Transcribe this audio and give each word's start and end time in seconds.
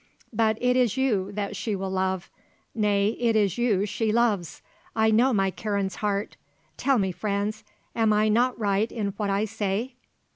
But 0.33 0.57
it 0.59 0.75
is 0.75 0.97
you 0.97 1.31
that 1.33 1.55
she 1.55 1.75
will 1.75 1.91
love; 1.91 2.31
nay, 2.73 3.09
it 3.19 3.35
is 3.35 3.59
you 3.59 3.85
she 3.85 4.11
loves. 4.11 4.63
I 4.95 5.11
know 5.11 5.31
my 5.31 5.51
Karen's 5.51 5.97
heart. 5.97 6.37
Tell 6.75 6.97
me, 6.97 7.11
Franz, 7.11 7.63
am 7.95 8.11
I 8.11 8.27
not 8.27 8.57
right 8.57 8.91
in 8.91 9.09
what 9.17 9.29
I 9.29 9.45
say?" 9.45 9.93